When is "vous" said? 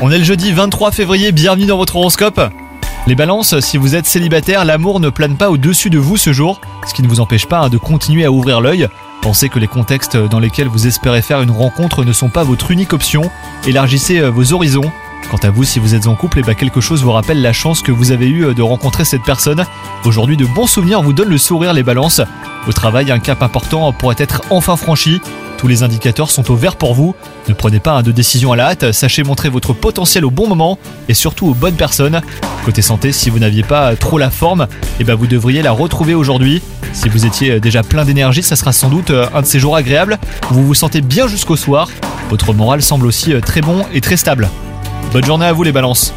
3.76-3.96, 5.98-6.16, 7.08-7.18, 10.68-10.86, 15.50-15.64, 15.78-15.94, 17.02-17.12, 17.92-18.12, 21.02-21.12, 26.94-27.14, 33.28-33.38, 35.14-35.26, 37.08-37.26, 40.50-40.66, 40.66-40.74, 45.52-45.62